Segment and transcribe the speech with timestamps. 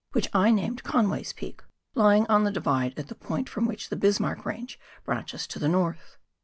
[0.15, 1.61] whicli I named Conway's Peak,
[1.93, 5.69] lying on the Divide at the point from which the Bismarck Range branches to the
[5.69, 6.17] north.